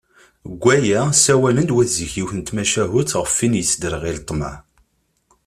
Deg 0.49 0.61
waya, 0.65 1.01
ssawalen-d 1.11 1.73
wat 1.75 1.89
zik 1.97 2.11
yiwet 2.15 2.35
n 2.37 2.41
tmacahut 2.47 3.09
γef 3.19 3.35
win 3.39 3.55
i 3.55 3.59
yesderγil 3.61 4.17
ṭṭmeε. 4.23 4.55